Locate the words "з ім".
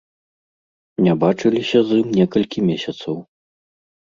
1.91-2.09